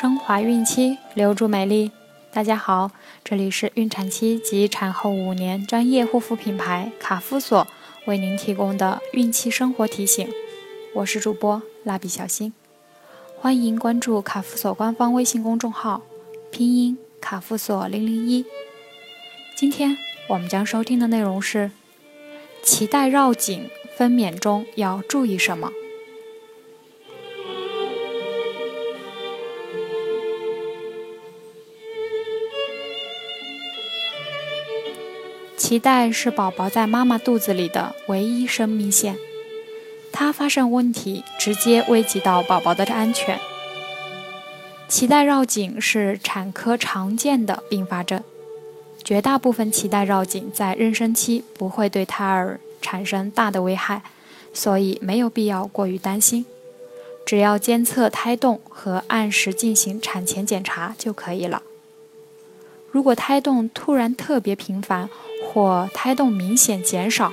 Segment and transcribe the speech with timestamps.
[0.00, 1.90] 升华孕期，留住美丽。
[2.30, 2.92] 大家好，
[3.24, 7.66] 这里是孕产期及产后五年专业护肤品牌卡夫索
[8.06, 10.32] 为您提供的孕期生活提醒。
[10.94, 12.52] 我是主播蜡笔小新，
[13.40, 16.02] 欢迎关注卡夫索官方微信公众号，
[16.52, 18.44] 拼音卡夫索零零一。
[19.56, 21.72] 今天我们将收听的内容是：
[22.62, 25.72] 脐带绕颈分娩中要注意什么？
[35.68, 39.18] 脐带是宝宝在妈妈肚子里的唯一生命线，
[40.10, 43.38] 它发生问题，直接危及到宝宝的安全。
[44.88, 48.24] 脐带绕颈是产科常见的并发症，
[49.04, 54.00] 绝大部分脐带绕颈在妊娠期不会对胎儿产生大的危害，
[54.54, 56.46] 所以没有必要过于担心。
[57.26, 61.62] 只要监测胎动和按时进行产前检查就可以了。
[62.90, 65.10] 如果胎动突然特别频繁，
[65.50, 67.32] 或胎动明显减少，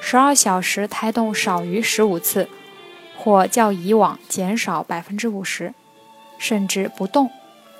[0.00, 2.48] 十二小时胎动少于十五次，
[3.16, 5.72] 或较以往减少百分之五十，
[6.38, 7.30] 甚至不动，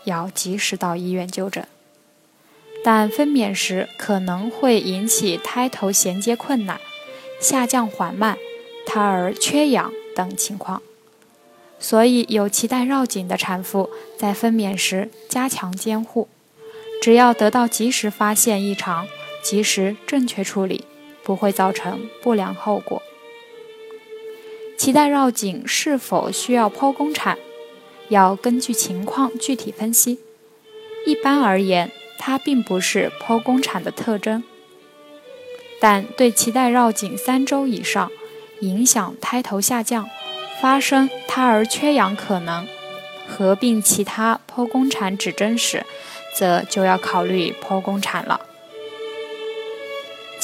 [0.04, 1.66] 要及时到医院就诊。
[2.84, 6.80] 但分娩时可能会引起胎头衔接困难、
[7.40, 8.38] 下降缓慢、
[8.86, 10.80] 胎儿缺氧等情况，
[11.80, 16.28] 所以有脐带绕颈的产妇在分娩时加强监护，
[17.02, 19.08] 只要得到及时发现异常。
[19.44, 20.84] 及时正确处理，
[21.22, 23.00] 不会造成不良后果。
[24.76, 27.38] 脐带绕颈是否需要剖宫产，
[28.08, 30.18] 要根据情况具体分析。
[31.06, 34.42] 一般而言，它并不是剖宫产的特征，
[35.78, 38.10] 但对脐带绕颈三周以上，
[38.60, 40.08] 影响胎头下降，
[40.60, 42.66] 发生胎儿缺氧可能，
[43.28, 45.84] 合并其他剖宫产指征时，
[46.34, 48.40] 则就要考虑剖宫产了。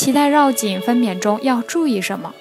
[0.01, 2.35] 脐带绕颈分娩中要注意什么？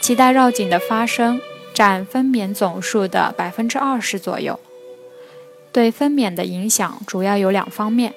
[0.00, 1.40] 脐带绕颈的发生
[1.72, 4.58] 占分娩总数的百分之二十左右，
[5.70, 8.14] 对分娩的影响主要有两方面：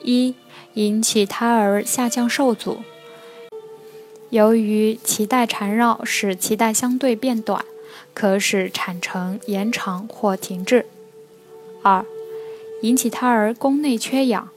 [0.00, 0.34] 一，
[0.72, 2.78] 引起胎儿下降受阻，
[4.30, 7.62] 由于脐带缠绕使脐带相对变短，
[8.14, 10.86] 可使产程延长或停滞；
[11.82, 12.06] 二，
[12.80, 14.48] 引起胎儿宫内缺氧。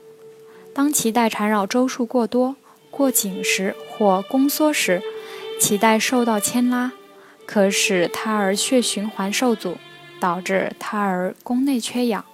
[0.74, 2.56] 当脐带缠绕周数过多、
[2.90, 5.02] 过紧时或宫缩时，
[5.60, 6.92] 脐带受到牵拉，
[7.44, 9.76] 可使胎儿血循环受阻，
[10.18, 12.24] 导致胎儿宫内缺氧。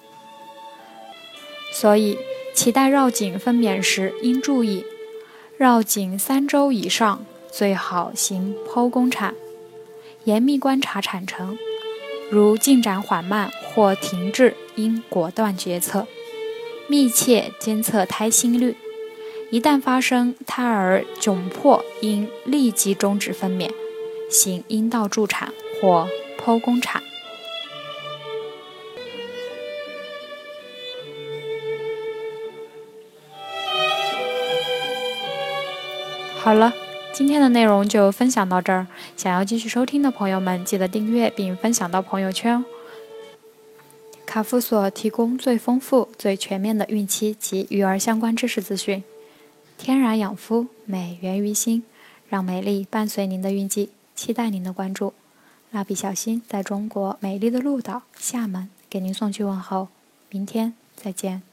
[1.72, 2.18] 所以，
[2.54, 4.84] 脐带绕颈分娩时应注意：
[5.56, 9.34] 绕颈三周以上，最好行剖宫产，
[10.24, 11.58] 严密观察产程，
[12.30, 16.06] 如进展缓慢或停滞，应果断决策。
[16.90, 18.74] 密切监测胎心率，
[19.50, 23.70] 一旦发生胎儿窘迫，应立即终止分娩，
[24.30, 26.08] 行阴道助产或
[26.42, 27.02] 剖宫产。
[36.38, 36.72] 好了，
[37.12, 38.86] 今天的内容就分享到这儿。
[39.14, 42.64] 想要继续收听的朋友们，记得订阅并分享到朋友圈哦。
[44.38, 49.02] 卡夫所提供最丰富、最全面的孕期及育儿相关知识资讯。
[49.76, 51.82] 天然养肤，美源于心，
[52.28, 55.12] 让美丽伴随您的孕期，期待您的关注。
[55.72, 59.88] 蜡笔小新在中国美丽的鹭岛厦门给您送去问候，
[60.30, 61.47] 明天再见。